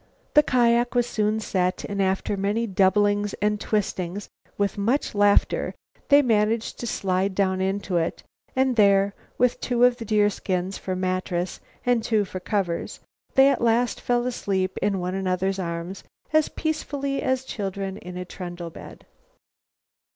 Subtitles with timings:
[0.33, 5.75] The kiak was soon set, and, after many doublings and twistings, with much laughter
[6.09, 8.23] they managed to slide down into it,
[8.55, 12.99] and there, with two of the deerskins for a mattress and two for covers,
[13.35, 18.25] they at last fell asleep in one another's arms, as peacefully as children in a
[18.25, 19.05] trundle bed.